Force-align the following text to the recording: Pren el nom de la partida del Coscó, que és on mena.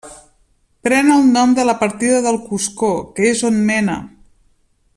Pren 0.87 1.11
el 1.15 1.27
nom 1.35 1.53
de 1.59 1.65
la 1.67 1.75
partida 1.83 2.23
del 2.29 2.39
Coscó, 2.47 2.89
que 3.19 3.29
és 3.35 3.45
on 3.51 3.61
mena. 3.69 3.99